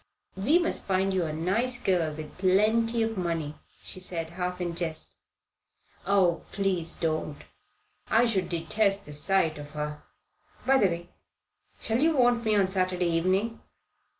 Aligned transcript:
"We 0.35 0.57
must 0.57 0.87
find 0.87 1.13
you 1.13 1.25
a 1.25 1.31
nice 1.31 1.79
girl 1.79 2.11
with 2.11 2.35
plenty 2.39 3.03
of 3.03 3.19
money," 3.19 3.53
she 3.83 3.99
said, 3.99 4.31
half 4.31 4.59
in 4.59 4.73
jest. 4.73 5.17
"Oh, 6.07 6.41
please 6.51 6.95
don't. 6.95 7.37
I 8.07 8.25
should 8.25 8.49
detest 8.49 9.05
the 9.05 9.13
sight 9.13 9.59
of 9.59 9.73
her. 9.73 10.01
By 10.65 10.79
the 10.79 10.87
way, 10.87 11.09
shall 11.79 11.99
you 11.99 12.17
want 12.17 12.43
me 12.43 12.55
on 12.55 12.67
Saturday 12.67 13.11
evening?" 13.11 13.61